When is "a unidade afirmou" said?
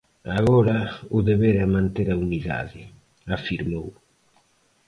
2.11-3.87